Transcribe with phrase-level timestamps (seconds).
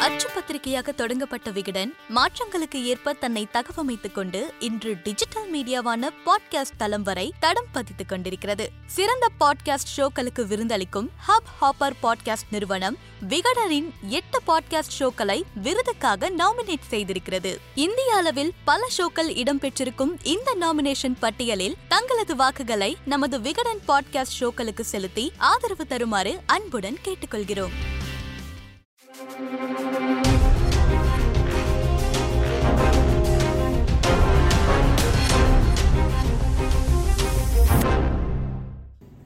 [0.00, 7.32] அச்சு பத்திரிகையாக தொடங்கப்பட்ட விகடன் மாற்றங்களுக்கு ஏற்ப தன்னை தகவமைத்துக் கொண்டு இன்று டிஜிட்டல் மீடியாவான பாட்காஸ்ட் தளம் வரை
[7.40, 8.70] தடம் பதித்துக் கொண்டிருக்கிறது.
[8.86, 17.56] சிறந்த பாட்காஸ்ட் ஷோக்களுக்கு விருந்தளிக்கும் ஹப் ஹாப்பர் பாட்காஸ்ட் நிறுவனம் விகடனின் எட்டு பாட்காஸ்ட் ஷோக்களை விருதுக்காக நாமினேட் செய்திருக்கிறது.
[17.74, 25.32] இந்திய அளவில் பல ஷோக்கள் இடம்பெற்றிருக்கும் இந்த நாமினேஷன் பட்டியலில் தங்களது வாக்குகளை நமது விகடன் பாட்காஸ்ட் ஷோக்களுக்கு செலுத்தி
[25.38, 27.72] ஆதரவு தருமாறு அன்புடன் கேட்டுக்கொள்கிறோம்.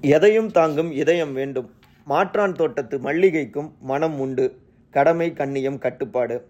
[0.01, 1.71] எதையும் தாங்கும் இதயம் வேண்டும்.
[2.05, 4.57] மாற்றான் தோட்டத்து மல்லிகைக்கும் மனம் உண்டு.
[4.91, 6.47] கடமை கண்ணியம் கட்டுப்பாடு.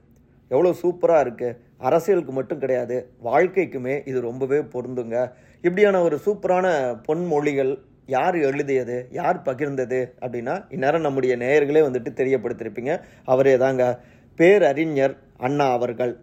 [0.48, 3.12] எவ்வளோ சூப்பராக இருக்குது அரசியலுக்கு மட்டும் கிடையாது.
[3.24, 5.32] வாழ்க்கைக்குமே இது ரொம்பவே பொருந்துங்க.
[5.62, 6.66] இப்படியான ஒரு சூப்பரான
[7.08, 14.00] பொன்மொழிகள் யார் எழுதியது யார் பகிர்ந்தது அப்படின்னா இந்நேரம் நம்முடைய நேயர்களே வந்துட்டு தெரியப்படுத்தியிருப்பீங்க அவரே தாங்க.
[14.36, 16.20] பேரறிஞர் அண்ணா அவர்கள்.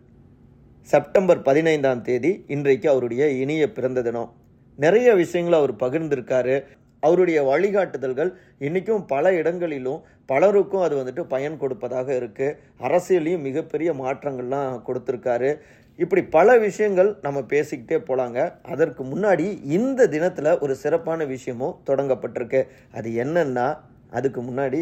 [0.81, 4.33] செப்டம்பர் பதினைந்தாம் தேதி இன்றைக்கு அவருடைய இனிய பிறந்த தினம்.
[4.75, 6.63] நிறைய விஷயங்களை அவர் பகிர்ந்திருக்காரு.
[7.05, 8.31] அவருடைய வழிகாட்டுதல்கள்
[8.65, 15.51] இன்றைக்கும் பல இடங்களிலும் பலருக்கும் அது வந்துட்டு பயன் கொடுப்பதாக இருக்குது அரசியலையும் மிகப்பெரிய மாற்றங்கள்லாம் கொடுத்துருக்காரு.
[15.99, 18.39] இப்படி பல விஷயங்கள் நம்ம பேசிக்கிட்டே போகலாங்க
[18.73, 19.45] அதற்கு முன்னாடி
[19.77, 22.61] இந்த தினத்தில் ஒரு சிறப்பான விஷயமும் தொடங்கப்பட்டிருக்கு.
[22.97, 23.67] அது என்னன்னா
[24.17, 24.81] அதுக்கு முன்னாடி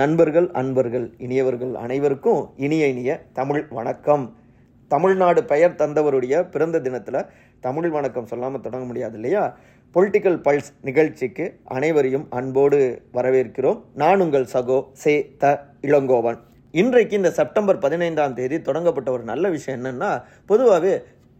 [0.00, 4.24] நண்பர்கள் அன்பர்கள் இனியவர்கள் அனைவருக்கும் இனிய இனிய தமிழ் வணக்கம்.
[4.90, 7.26] தமிழ்நாடு பெயர் தந்தவருடைய பிறந்த தினத்தில்
[7.66, 9.42] தமிழ் வணக்கம் சொல்லாமல் தொடங்க முடியாது இல்லையா?
[9.94, 11.44] பொலிட்டிக்கல் பல்ஸ் நிகழ்ச்சிக்கு
[11.76, 12.78] அனைவரையும் அன்போடு
[13.14, 13.78] வரவேற்கிறோம்.
[13.94, 16.38] நான் உங்கள் சகோ சே த இளங்கோவன்.
[16.74, 20.10] இன்றைக்கு இந்த செப்டம்பர் பதினைந்தாம் தேதி தொடங்கப்பட்ட ஒரு நல்ல விஷயம் என்னென்னா
[20.46, 20.92] பொதுவாகவே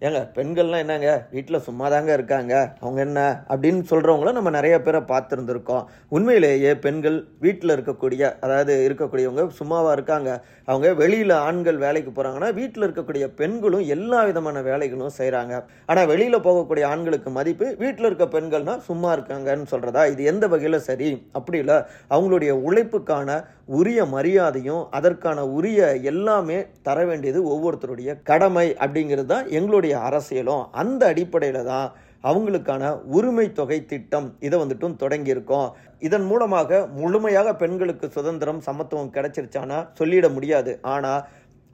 [0.06, 2.54] ஏங்க பெண்கள்லாம் என்னங்க வீட்டில் சும்மா தாங்க இருக்காங்க.
[2.80, 3.20] அவங்க என்ன
[3.52, 5.86] அப்படின்னு சொல்கிறவங்கள நம்ம நிறைய பேரை பார்த்துருந்துருக்கோம்.
[6.16, 10.30] உண்மையிலேயே பெண்கள் வீட்டில் இருக்கக்கூடிய அதாவது இருக்கக்கூடியவங்க சும்மாவாக இருக்காங்க.
[10.64, 15.55] அவங்க வெளியில் ஆண்கள் வேலைக்கு போகிறாங்கன்னா வீட்டில் இருக்கக்கூடிய பெண்களும் எல்லா விதமான வேலைகளும் செய்கிறாங்க
[15.86, 21.11] ஆனால் வெளியில் போகக்கூடிய ஆண்களுக்கு மதிப்பு வீட்டில் இருக்க பெண்கள்னா சும்மா இருக்காங்கன்னு சொல்கிறதா இது எந்த வகையில் சரி?
[21.33, 21.78] அப்படி இல்லை.
[22.11, 23.40] அவங்களுடைய உழைப்புக்கான
[23.77, 25.80] உரிய மரியாதையும் அதற்கான உரிய
[26.11, 30.62] எல்லாமே தர வேண்டியது ஒவ்வொருத்தருடைய கடமை அப்படிங்கிறது தான் எங்களுடைய அரசியலும்.
[30.83, 31.89] அந்த அடிப்படையில் தான்
[32.29, 32.84] அவங்களுக்கான
[33.17, 35.68] உரிமை தொகை திட்டம் இதை வந்துட்டும் தொடங்கியிருக்கோம்.
[36.06, 40.73] இதன் மூலமாக முழுமையாக பெண்களுக்கு சுதந்திரம் சமத்துவம் கிடைச்சிருச்சானா சொல்லிட முடியாது.
[40.95, 41.23] ஆனால்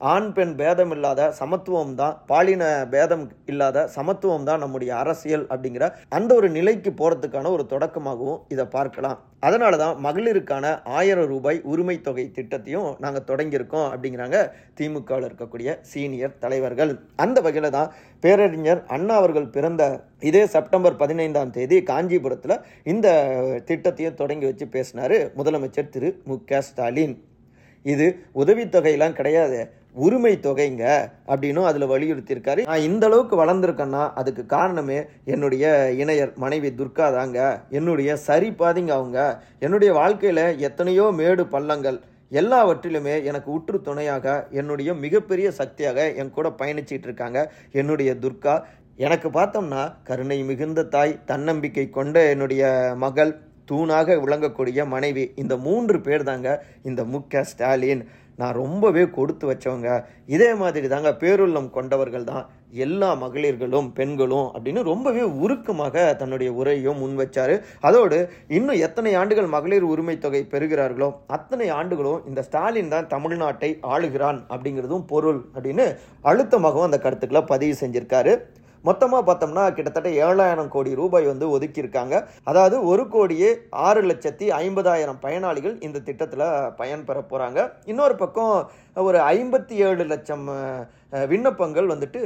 [0.01, 2.63] ஆண் பெண் பேதம் இல்லாத சமத்துவம் தான் பாலின
[2.93, 5.85] பேதம் இல்லாத சமத்துவம் தான் நம்முடைய அரசியல் அப்படிங்கிற
[6.17, 9.19] அந்த ஒரு நிலைக்கு போகிறதுக்கான ஒரு தொடக்கமாகவும் இதை பார்க்கலாம்.
[9.49, 10.67] அதனால தான் மகளிருக்கான
[10.99, 14.39] ஆயிரம் ரூபாய் உரிமை தொகை திட்டத்தையும் நாங்கள் தொடங்கியிருக்கோம் அப்படிங்கிறாங்க
[14.79, 16.93] திமுகவில் இருக்கக்கூடிய சீனியர் தலைவர்கள்.
[17.25, 17.93] அந்த வகையில் தான்
[18.25, 19.85] பேரறிஞர் அண்ணா அவர்கள் பிறந்த
[20.31, 22.63] இதே செப்டம்பர் பதினைந்தாம் தேதி காஞ்சிபுரத்தில்
[22.95, 23.07] இந்த
[23.71, 27.17] திட்டத்தையும் தொடங்கி வச்சு பேசினார் முதலமைச்சர் திரு மு க ஸ்டாலின்.
[27.85, 28.07] இது
[28.43, 29.59] உதவித்தொகையெல்லாம் கிடையாது.
[29.95, 30.85] உரிமை தொகைங்க
[31.31, 32.63] அப்படின்னும் அதில் வலியுறுத்தியிருக்காரு.
[32.71, 37.39] நான் இந்த அளவுக்கு வளர்ந்துருக்கேன்னா அதுக்கு காரணமே என்னுடைய இணையர் மனைவி துர்கா தாங்க.
[37.71, 39.21] என்னுடைய சரி பாதிங்க அவங்க.
[39.59, 42.01] என்னுடைய வாழ்க்கையில் எத்தனையோ மேடு பள்ளங்கள்
[42.31, 47.41] எல்லாவற்றிலுமே எனக்கு உற்று துணையாக என்னுடைய மிகப்பெரிய சக்தியாக என் கூட பயணிச்சிட்டு இருக்காங்க
[47.73, 48.55] என்னுடைய துர்கா.
[48.97, 52.65] எனக்கு பார்த்தோம்னா கருணை மிகுந்த தாய் தன்னம்பிக்கை கொண்ட என்னுடைய
[53.05, 53.33] மகள்
[53.71, 56.49] தூணாக விளங்கக்கூடிய மனைவி இந்த மூன்று பேர் தாங்க
[56.91, 58.05] இந்த முக ஸ்டாலின்.
[58.41, 59.89] நான் ரொம்பவே கொடுத்து வச்சவங்க.
[60.35, 62.45] இதே மாதிரி தாங்க பேருள்ளம் கொண்டவர்கள் தான்
[62.85, 67.55] எல்லா மகளிர்களும் பெண்களும் அப்படின்னு ரொம்பவே உருக்கமாக தன்னுடைய உரையும் முன்வச்சார்
[67.89, 68.19] அதோடு
[68.57, 75.07] இன்னும் எத்தனை ஆண்டுகள் மகளிர் உரிமை தொகை பெறுகிறார்களோ அத்தனை ஆண்டுகளும் இந்த ஸ்டாலின் தான் தமிழ்நாட்டை ஆளுகிறான் அப்படிங்கிறதும்
[75.13, 75.87] பொருள் அப்படின்னு
[76.33, 78.35] அழுத்தமாகவும் அந்த கருத்துக்களை பதிவு செஞ்சிருக்காரு.
[78.89, 82.15] மொத்தமாக பார்த்தோம்னா கிட்டத்தட்ட ஏழாயிரம் கோடி ரூபாய் வந்து ஒதுக்கியிருக்காங்க.
[82.53, 83.51] அதாவது ஒரு கோடியே
[83.89, 86.49] ஆறு லட்சத்தி ஐம்பதாயிரம் பயனாளிகள் இந்த திட்டத்தில்
[86.81, 88.57] பயன்பெற போகிறாங்க இன்னொரு பக்கம்
[89.09, 90.45] ஒரு ஐம்பத்தி ஏழு லட்சம்
[91.31, 92.21] விண்ணப்பங்கள் வந்துட்டு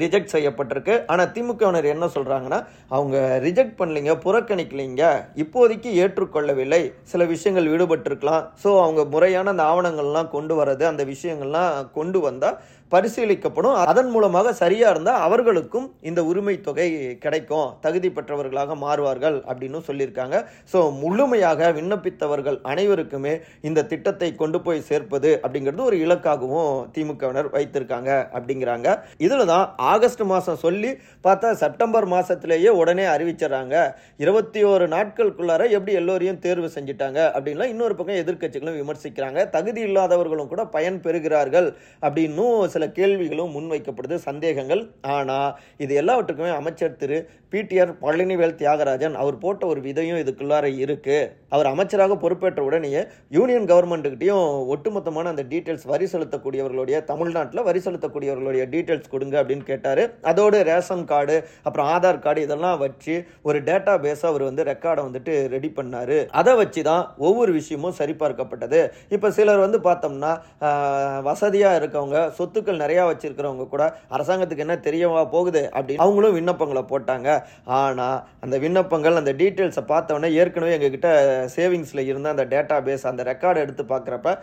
[0.00, 0.94] ரிஜெக்ட் செய்யப்பட்டிருக்கு.
[1.12, 2.58] ஆனால் திமுகவினர் என்ன சொல்கிறாங்கன்னா
[2.96, 5.04] அவங்க ரிஜெக்ட் பண்ணலிங்க புறக்கணிக்கலைங்க.
[5.42, 6.80] இப்போதைக்கு ஏற்றுக்கொள்ளவில்லை.
[7.12, 8.42] சில விஷயங்கள் ஈடுபட்டிருக்கலாம்.
[8.62, 12.58] ஸோ அவங்க முறையான அந்த ஆவணங்கள்லாம் கொண்டு வரது அந்த விஷயங்கள்லாம் கொண்டு வந்தால்
[12.92, 13.76] பரிசீலிக்கப்படும்.
[13.90, 16.86] அதன் மூலமாக சரியாக இருந்தால் அவர்களுக்கும் இந்த உரிமை தொகை
[17.24, 17.68] கிடைக்கும்.
[17.84, 20.36] தகுதி பெற்றவர்களாக மாறுவார்கள் அப்படின்னு சொல்லியிருக்காங்க.
[20.72, 23.34] ஸோ முழுமையாக விண்ணப்பித்தவர்கள் அனைவருக்குமே
[23.70, 28.88] இந்த திட்டத்தை கொண்டு போய் சேர்ப்பது அப்படிங்கிறது ஒரு இலக்காகவும் திமுகவினர் வைத்திருக்காங்க அப்படிங்கிறாங்க.
[29.26, 30.92] இதில் தான் ஆகஸ்ட் மாதம் சொல்லி
[31.26, 33.76] பார்த்தா செப்டம்பர் மாதத்திலேயே உடனே அறிவிச்சிடறாங்க.
[34.24, 39.38] இருபத்தி ஒரு நாட்களுக்குள்ளார எப்படி எல்லோரையும் தேர்வு செஞ்சுட்டாங்க அப்படின்லாம் இன்னொரு பக்கம் எதிர்க்கட்சிகளும் விமர்சிக்கிறாங்க.
[39.56, 41.70] தகுதி இல்லாதவர்களும் கூட பயன் பெறுகிறார்கள்
[42.06, 44.82] அப்படின்னும் சில கேள்விகளும் முன்வைக்கப்படுது சந்தேகங்கள்.
[45.14, 45.54] ஆனால்
[45.84, 47.16] இது எல்லாவற்றுக்குமே அமைச்சர் திரு.
[47.52, 51.16] பிடிஆர் பழனிவேல் தியாகராஜன் அவர் போட்ட ஒரு விதையும் இதுக்குள்ளார இருக்கு.
[51.54, 53.02] அவர் அமைச்சராக பொறுப்பேற்ற உடனேயே
[53.36, 54.44] யூனியன் கவர்மெண்ட்டுக்கிட்டையும்
[54.74, 60.02] ஒட்டுமொத்தமான அந்த டீட்டெயில்ஸ் வரி செலுத்தக்கூடியவர்களுடைய தமிழ்நாட்டில் வரி செலுத்தக்கூடியவர்களுடைய டீட்டெயில்ஸ் கொடுங்க அப்படின்னு கேட்டார்.
[60.32, 61.36] அதோடு ரேஷன் கார்டு
[61.66, 63.16] அப்புறம் ஆதார் கார்டு இதெல்லாம் வச்சு
[63.50, 66.16] ஒரு டேட்டா பேஸாக அவர் வந்து ரெக்கார்டை வந்துட்டு ரெடி பண்ணார்.
[66.42, 68.82] அதை வச்சு தான் ஒவ்வொரு விஷயமும் சரிபார்க்கப்பட்டது.
[69.16, 70.32] இப்போ சிலர் வந்து பார்த்தோம்னா
[71.30, 73.84] வசதியாக இருக்கவங்க சொத்துக்கள் நிறையா வச்சிருக்கிறவங்க கூட
[74.16, 77.28] அரசாங்கத்துக்கு என்ன தெரியவா போகுது அப்படின்னு அவங்களும் விண்ணப்பங்களை போட்டாங்க.
[77.80, 81.10] ஆனால் அந்த விண்ணப்பங்கள் அந்த டீட்டெயில்ஸை பார்த்தோன்னே ஏற்கனவே எங்ககிட்ட
[81.56, 84.36] சேவிங்ஸில் இருந்த அந்த டேட்டா பேஸ் அந்த ரெக்கார்டை எடுத்து பார்க்குறப்ப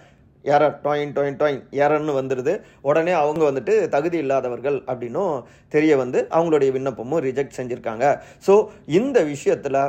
[0.46, 2.54] எரர் டொயின் டொயின் டொயின் எரர்னு வந்துடுது
[2.90, 5.36] உடனே அவங்க வந்துட்டு தகுதி இல்லாதவர்கள் அப்படின்னும்
[5.76, 8.06] தெரிய வந்து அவங்களுடைய விண்ணப்பமும் ரிஜெக்ட் செஞ்சுருக்காங்க.
[8.48, 8.56] ஸோ
[9.00, 9.80] இந்த விஷயத்தில்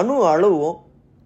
[0.00, 0.76] அணு அளவும்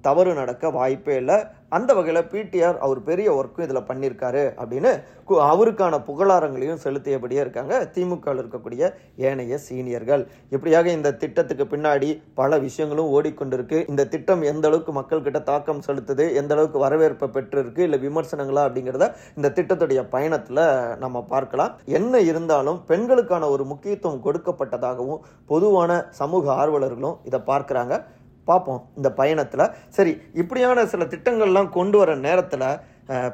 [0.04, 1.36] தவறு நடக்க வாய்ப்பே இல்லை.
[1.68, 7.90] அந்த வகையில் பிடிஆர் அவர் பெரிய ஒர்க்கும் இதில் பண்ணியிருக்காரு அப்படின்னு கு- அவருக்கான புகழாரங்களையும் செலுத்தியபடியே இருக்காங்க.
[7.94, 10.26] திமுகவில் இருக்கக்கூடிய ஏனைய சீனியர்கள்.
[10.50, 13.88] இப்படியாக இந்த திட்டத்துக்கு பின்னாடி பல விஷயங்களும் ஓடிக்கொண்டிருக்கு.
[13.88, 19.52] இந்த திட்டம் எந்த அளவுக்கு மக்கள்கிட்ட தாக்கம் செலுத்துது எந்த அளவுக்கு வரவேற்பை பெற்றிருக்கு இல்லை விமர்சனங்களா அப்படிங்கிறத இந்த
[19.54, 21.76] திட்டத்துடைய பயணத்தில் நம்ம பார்க்கலாம்.
[21.84, 28.04] என்ன இருந்தாலும் பெண்களுக்கான ஒரு முக்கியத்துவம் கொடுக்கப்பட்டதாகவும் பொதுவான சமூக ஆர்வலர்களும் இதை பார்க்குறாங்க.
[28.50, 29.72] பார்ப்போம் இந்த பயணத்தில்.
[29.96, 30.12] சரி
[30.42, 32.68] இப்படியான சில திட்டங்கள்லாம் கொண்டு வர நேரத்தில்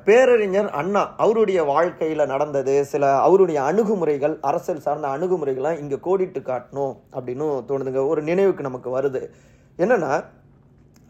[0.07, 7.47] பேரறிஞர் அண்ணா அவருடைய வாழ்க்கையில் நடந்தது சில அவருடைய அணுகுமுறைகள் அரசியல் சார்ந்த அணுகுமுறைகள்லாம் இங்கே கோடிட்டு காட்டணும் அப்படின்னு
[7.69, 8.03] தோணுதுங்க.
[8.13, 9.23] ஒரு நினைவுக்கு நமக்கு வருது.
[9.83, 10.13] என்னென்னா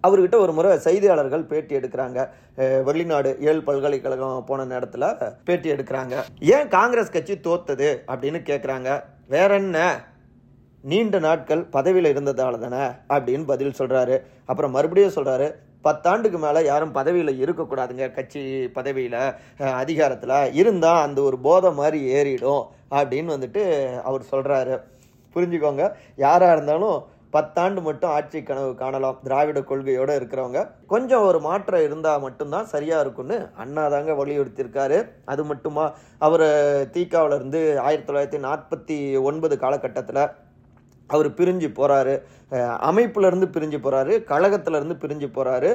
[0.05, 2.21] அவர்கிட்ட ஒரு முறை செய்தியாளர்கள் பேட்டி எடுக்கிறாங்க.
[2.87, 5.09] வெளிநாடு ஏழு பல்கலைக்கழகம் போன நேரத்தில்
[5.49, 6.15] பேட்டி எடுக்கிறாங்க.
[6.55, 8.91] ஏன் காங்கிரஸ் கட்சி தோத்தது அப்படின்னு கேட்குறாங்க
[9.35, 9.79] வேற என்ன?
[10.85, 12.85] நீண்ட நாட்கள் பதவியில் இருந்ததால தானே
[13.15, 15.47] அப்படின்னு பதில் சொல்கிறாரு அப்புறம் மறுபடியும் சொல்கிறாரு
[15.85, 18.43] பத்தாண்டுக்கு மேலே யாரும் பதவியில் இருக்கக்கூடாதுங்க கட்சி
[18.79, 19.17] பதவியில்
[19.81, 23.63] அதிகாரத்தில் இருந்தால் அந்த ஒரு போதை மாதிரி ஏறிடும் அப்படின்னு வந்துட்டு
[24.09, 24.77] அவர் சொல்கிறாரு
[25.35, 25.85] புரிஞ்சுக்கோங்க
[26.17, 26.99] யாராக இருந்தாலும்
[27.35, 29.19] பத்தாண்டு மட்டும் ஆட்சி கனவு காணலாம்.
[29.25, 34.99] திராவிட கொள்கையோடு இருக்கிறவங்க கொஞ்சம் ஒரு மாற்றம் இருந்தால் மட்டும்தான் சரியாக இருக்கும்னு அண்ணா தாங்க வலியுறுத்தியிருக்காரு.
[35.25, 35.85] அது மட்டுமா
[36.27, 36.47] அவர்
[36.97, 40.25] தீக்காவிலேருந்து ஆயிரத்தி தொள்ளாயிரத்தி நாற்பத்தி ஒன்பது காலகட்டத்தில்
[41.07, 42.15] அவர் பிரிஞ்சு போகிறாரு
[42.91, 45.71] அமைப்புலேருந்து பிரிஞ்சு போகிறாரு கழகத்திலேருந்து பிரிஞ்சு போகிறாரு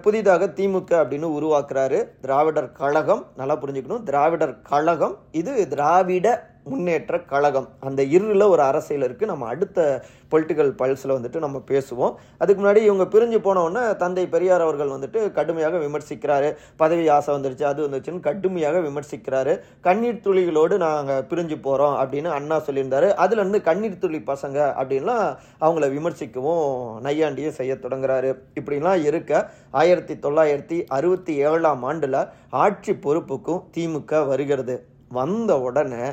[0.00, 1.98] புதிதாக திமுக அப்படின்னு உருவாக்குறாரு.
[2.20, 4.02] திராவிடர் கழகம் நல்லா புரிஞ்சுக்கணும்.
[4.02, 6.28] திராவிடர் கழகம் இது திராவிட
[6.70, 7.68] முன்னேற்ற கழகம்.
[7.88, 12.14] அந்த இருளில் ஒரு அரசியல் இருக்குது நம்ம அடுத்த பொலிட்டிக்கல் பல்ஸில் வந்துட்டு நம்ம பேசுவோம்.
[12.38, 16.48] அதுக்கு முன்னாடி இவங்க பிரிஞ்சு போனவுடனே தந்தை பெரியார் அவர்கள் வந்துட்டு கடுமையாக விமர்சிக்கிறாரு.
[16.76, 19.54] பதவி ஆசை வந்துருச்சு அது வந்துருச்சுன்னு கடுமையாக விமர்சிக்கிறாரு.
[19.80, 23.10] கண்ணீர் துளிகளோடு நாங்கள் பிரிஞ்சு போகிறோம் அப்படின்னு அண்ணா சொல்லியிருந்தாரு.
[23.24, 25.26] அதுலேருந்து கண்ணீர் துளி பசங்க அப்படின்லாம்
[25.60, 26.66] அவங்கள விமர்சிக்கவும்
[27.08, 28.32] நையாண்டியும் செய்ய தொடங்குறாரு.
[28.60, 32.20] இப்படிலாம் இருக்க ஆயிரத்தி தொள்ளாயிரத்தி அறுபத்தி ஏழாம் ஆண்டில்
[32.64, 34.76] ஆட்சி பொறுப்புக்கும் திமுக வருகிறது.
[35.08, 36.04] வந்த உடனே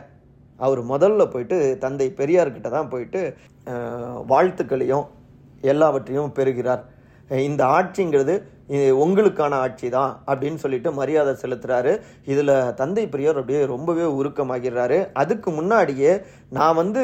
[0.66, 3.22] அவர் முதல்ல போயிட்டு தந்தை பெரியார்கிட்ட தான் போயிட்டு
[4.31, 5.06] வாழ்த்துக்களையும்
[5.72, 6.84] எல்லாவற்றையும் பெறுகிறார்.
[7.50, 8.36] இந்த ஆட்சிங்கிறது
[9.03, 11.94] உங்களுக்கான ஆட்சி தான் அப்படின்னு சொல்லிட்டு மரியாதை செலுத்துகிறாரு
[12.33, 16.13] இதில் தந்தை பெரியார் அப்படியே ரொம்பவே உருக்கமாகிறாரு அதுக்கு முன்னாடியே
[16.57, 17.01] நான் வந்து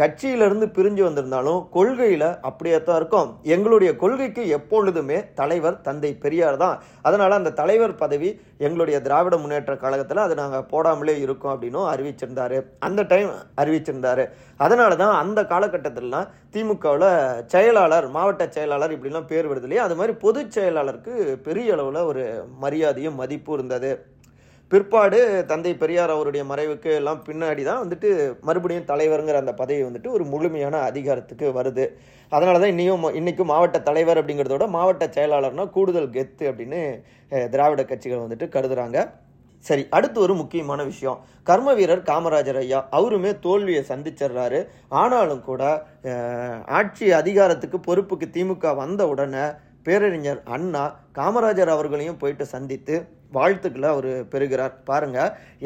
[0.00, 3.28] கட்சியிலிருந்து பிரிஞ்சு வந்திருந்தாலும் கொள்கையில் அப்படியே தான் இருக்கும்.
[3.54, 6.78] எங்களுடைய கொள்கைக்கு எப்பொழுதுமே தலைவர் தந்தை பெரியார் தான்.
[7.08, 8.30] அதனால் அந்த தலைவர் பதவி
[8.66, 12.58] எங்களுடைய திராவிட முன்னேற்ற கழகத்தில் அது நாங்கள் போடாமலே இருக்கோம் அப்படின்னும் அறிவிச்சிருந்தாரு.
[12.88, 13.30] அந்த டைம்
[13.64, 14.26] அறிவிச்சிருந்தாரு.
[14.60, 17.08] அதனால தான் அந்த காலகட்டத்திலலாம் திமுகவில்
[17.52, 19.84] செயலாளர் மாவட்ட செயலாளர் இப்படிலாம் பேர் வருது இல்லையா?
[19.88, 21.12] அது மாதிரி பொதுச் செயலாளருக்கு
[21.46, 22.24] பெரிய அளவில் ஒரு
[22.64, 23.90] மரியாதையும் மதிப்பும் இருந்தது.
[24.70, 25.18] பிற்பாடு
[25.50, 28.10] தந்தை பெரியார் அவருடைய மறைவுக்கு எல்லாம் பின்னாடி தான் வந்துட்டு
[28.48, 31.86] மறுபடியும் தலைவருங்கிற அந்த பதவி வந்துட்டு ஒரு முழுமையான அதிகாரத்துக்கு வருது.
[32.32, 36.80] அதனால தான் இன்னையும் இன்னைக்கும் மாவட்ட தலைவர் அப்படிங்கிறதோட மாவட்ட செயலாளர்னா கூடுதல் கெத்து அப்படின்னு
[37.54, 38.98] திராவிட கட்சிகள் வந்துட்டு கருதுகிறாங்க
[39.66, 41.18] சரி அடுத்து ஒரு முக்கியமான விஷயம்.
[41.48, 44.60] கர்ம வீரர் காமராஜர் ஐயா அவருமே தோல்வியை சந்திச்சிடுறாரு.
[45.02, 45.62] ஆனாலும் கூட
[46.78, 49.44] ஆட்சி அதிகாரத்துக்கு பொறுப்புக்கு திமுக வந்த உடனே
[49.82, 50.84] பேரறிஞர் அண்ணா
[51.18, 52.96] காமராஜர் அவர்களையும் போயிட்டு சந்தித்து
[53.32, 54.74] வாழ்த்துக்களை அவர் பெறுகிறார்.
[54.84, 55.18] பாருங்க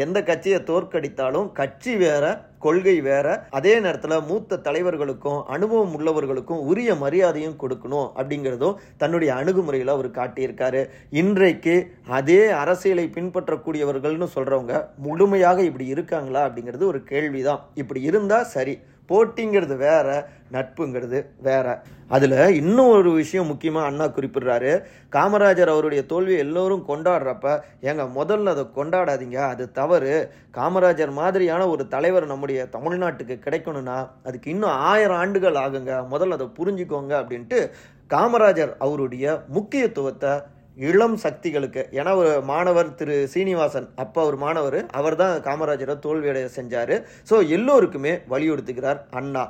[0.05, 2.25] எந்த கட்சியை தோற்கடித்தாலும் கட்சி வேற
[2.59, 10.09] கொள்கை வேற அதே நேரத்தில் மூத்த தலைவர்களுக்கும் அனுபவம் உள்ளவர்களுக்கும் உரிய மரியாதையும் கொடுக்கணும் அப்படிங்கிறதும் தன்னுடைய அணுகுமுறையில் அவர்
[10.21, 10.83] காட்டியிருக்காரு.
[11.11, 11.75] இன்றைக்கு
[12.09, 17.63] அதே அரசியலை பின்பற்றக்கூடியவர்கள்னு சொல்கிறவங்க முழுமையாக இப்படி இருக்காங்களா அப்படிங்கிறது ஒரு கேள்விதான்.
[17.75, 18.77] இப்படி இருந்தால் சரி.
[19.09, 20.09] போட்டிங்கிறது வேற
[20.53, 21.83] நட்புங்கிறது வேற.
[22.09, 24.73] அதில் இன்னும் ஒரு விஷயம் முக்கியமாக அண்ணா குறிப்பிடுறாரு.
[25.13, 27.47] காமராஜர் அவருடைய தோல்வியை எல்லோரும் கொண்டாடுறப்ப
[27.83, 30.15] ஏங்க முதல்ல அதை கொண்டாடாதீங்க அது தவறு.
[30.55, 37.15] காமராஜர் மாதிரியான ஒரு தலைவர் நம்முடைய தமிழ்நாட்டுக்கு கிடைக்கணும்னா அதுக்கு இன்னும் ஆயிரம் ஆண்டுகள் ஆகுங்க முதல்ல அதை புரிஞ்சுக்கோங்க
[37.23, 37.71] அப்படின்ட்டு
[38.11, 40.33] காமராஜர் அவருடைய முக்கியத்துவத்தை
[40.77, 46.95] இளம் சக்திகளுக்கு ஏன்னா ஒரு மாணவர் திரு சீனிவாசன் அப்போ ஒரு மாணவர் அவர் தான் காமராஜரை தோல்வியடைய செஞ்சார்.
[47.31, 49.45] ஸோ எல்லோருக்குமே வலியுறுத்துகிறார் அண்ணா.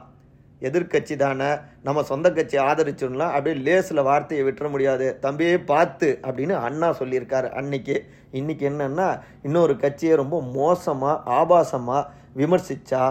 [0.69, 1.49] எதிர்கட்சி தானே
[1.87, 5.07] நம்ம சொந்த கட்சி ஆதரிச்சோம்னா அப்படியே லேஸில் வார்த்தையை விட்டுற முடியாது.
[5.25, 7.97] தம்பியே பார்த்து அப்படின்னு அண்ணா சொல்லியிருக்காரு அன்னைக்கு.
[8.41, 9.09] இன்னைக்கு என்னன்னா
[9.49, 12.09] இன்னொரு கட்சியை ரொம்ப மோசமாக ஆபாசமாக
[12.41, 13.05] விமர்சித்தா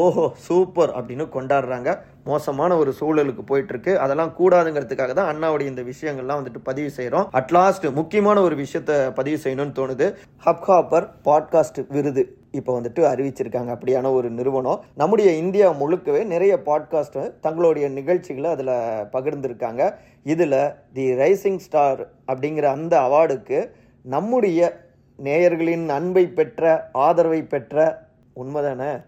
[0.00, 1.90] ஓஹோ சூப்பர் அப்படின்னு கொண்டாடுறாங்க.
[2.24, 7.92] மோசமான ஒரு சூழலுக்கு போயிட்டு இருக்கு அதெல்லாம் கூடாதுங்கிறதுக்காக தான் அண்ணாவுடைய இந்த விஷயங்கள்லாம் வந்துட்டு பதிவு செய்கிறோம் அட்லாஸ்ட்
[7.92, 10.14] முக்கியமான ஒரு விஷயத்த பதிவு செய்யணும்னு தோணுது.
[10.44, 13.70] ஹப்ஹாப்பர் பாட்காஸ்ட் விருது இப்போ வந்துட்டு அறிவிச்சிருக்காங்க.
[13.76, 14.84] அப்படியான ஒரு நிறுவனம்.
[14.94, 18.74] நம்முடைய இந்தியா முழுக்கவே நிறைய பாட்காஸ்ட் தங்களுடைய நிகழ்ச்சிகளை அதில்
[19.12, 19.94] பகிர்ந்திருக்காங்க.
[20.24, 23.70] இதில் தி ரைசிங் ஸ்டார் அப்படிங்கிற அந்த அவார்டுக்கு
[24.02, 24.80] நம்முடைய
[25.22, 29.02] நேயர்களின் அன்பை பெற்ற ஆதரவை பெற்ற உண்மைதானே?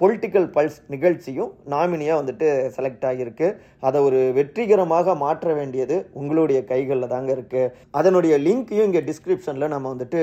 [0.00, 2.46] பொலிட்டிக்கல் பல்ஸ் நிகழ்ச்சியும் நாமினியாக வந்துட்டு
[2.76, 3.48] செலக்ட் ஆகியிருக்கு.
[3.86, 10.22] அதை ஒரு வெற்றிகரமாக மாற்ற வேண்டியது உங்களுடைய கைகளில் தாங்க இருக்குது அதனுடைய லிங்க்கையும் இங்கே டிஸ்கிரிப்ஷனில் நம்ம வந்துட்டு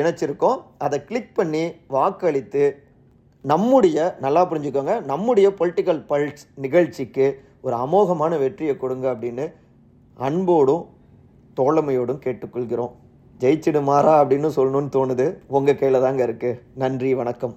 [0.00, 0.58] இணைச்சிருக்கோம்.
[0.86, 1.64] அதை கிளிக் பண்ணி
[1.96, 2.64] வாக்களித்து
[3.44, 7.28] நம்முடைய நல்லா புரிஞ்சுக்கோங்க நம்முடைய பொலிட்டிக்கல் பல்ஸ் நிகழ்ச்சிக்கு
[7.66, 9.46] ஒரு அமோகமான வெற்றியை கொடுங்க அப்படின்னு
[10.26, 10.84] அன்போடும்
[11.58, 12.92] தோழமையோடும் கேட்டுக்கொள்கிறோம்.
[13.40, 15.26] ஜெயிச்சிடுமாறா அப்படின்னு சொல்லணும்னு தோணுது.
[15.56, 17.56] உங்கள் கையில் தாங்க இருக்குது நன்றி வணக்கம்.